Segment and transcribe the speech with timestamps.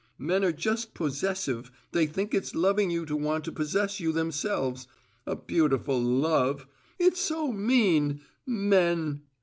[0.17, 4.87] Men are just possessive; they think it's loving you to want to possess you themselves.
[5.27, 6.65] A beautiful `love'!
[6.97, 8.21] It's so mean!
[8.43, 9.21] Men!"